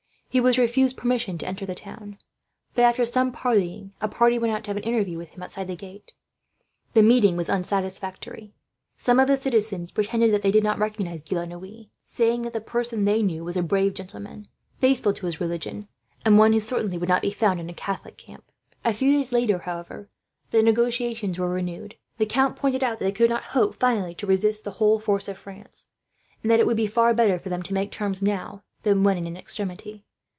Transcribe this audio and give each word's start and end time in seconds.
He 0.33 0.39
was 0.39 0.57
refused 0.57 0.95
permission 0.95 1.37
to 1.39 1.45
enter 1.45 1.65
the 1.65 1.75
town 1.75 2.17
but, 2.73 2.83
after 2.85 3.03
some 3.03 3.33
parleying, 3.33 3.91
a 3.99 4.07
party 4.07 4.39
went 4.39 4.53
out 4.53 4.63
to 4.63 4.69
have 4.69 4.77
an 4.77 4.83
interview 4.83 5.17
with 5.17 5.31
him 5.31 5.43
outside 5.43 5.67
the 5.67 5.75
gate. 5.75 6.13
The 6.93 7.03
meeting 7.03 7.35
was 7.35 7.49
unsatisfactory. 7.49 8.53
Some 8.95 9.19
of 9.19 9.27
the 9.27 9.35
citizens 9.35 9.91
pretended 9.91 10.31
that 10.31 10.41
they 10.41 10.49
did 10.53 10.63
not 10.63 10.79
recognize 10.79 11.21
De 11.21 11.35
la 11.35 11.43
Noue, 11.43 11.87
saying 12.01 12.43
that 12.43 12.53
the 12.53 12.61
person 12.61 13.03
they 13.03 13.21
knew 13.21 13.43
was 13.43 13.57
a 13.57 13.61
brave 13.61 13.93
gentleman, 13.93 14.47
faithful 14.79 15.11
to 15.11 15.25
his 15.25 15.41
religion, 15.41 15.89
and 16.23 16.37
one 16.37 16.53
who 16.53 16.61
certainly 16.61 16.97
would 16.97 17.09
not 17.09 17.21
be 17.21 17.31
found 17.31 17.59
in 17.59 17.69
a 17.69 17.73
Catholic 17.73 18.15
camp. 18.17 18.45
A 18.85 18.93
few 18.93 19.11
days 19.11 19.33
later, 19.33 19.57
however, 19.57 20.07
the 20.51 20.63
negotiations 20.63 21.37
were 21.39 21.49
renewed. 21.49 21.97
The 22.19 22.25
count 22.25 22.55
pointed 22.55 22.85
out 22.85 22.99
that 22.99 23.03
they 23.03 23.11
could 23.11 23.29
not 23.29 23.43
hope, 23.51 23.75
finally, 23.81 24.15
to 24.15 24.27
resist 24.27 24.63
the 24.63 24.71
whole 24.79 24.97
force 24.97 25.27
of 25.27 25.37
France; 25.37 25.87
and 26.41 26.49
that 26.49 26.61
it 26.61 26.67
would 26.67 26.77
be 26.77 26.87
far 26.87 27.13
better 27.13 27.37
for 27.37 27.49
them 27.49 27.63
to 27.63 27.73
make 27.73 27.91
terms, 27.91 28.23
now, 28.23 28.63
than 28.83 29.03
when 29.03 29.17
in 29.17 29.27
an 29.27 29.35
extremity. 29.35 30.05